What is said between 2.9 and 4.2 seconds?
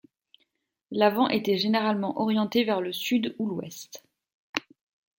sud ou l'ouest.